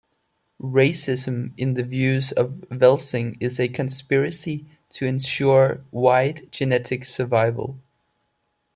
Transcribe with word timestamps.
Racism, 0.63 1.53
in 1.57 1.75
the 1.75 1.83
views 1.83 2.31
of 2.31 2.53
Welsing, 2.71 3.37
is 3.39 3.59
a 3.59 3.67
conspiracy 3.67 4.65
"to 4.93 5.05
ensure 5.05 5.85
white 5.91 6.49
genetic 6.49 7.05
survival". 7.05 7.77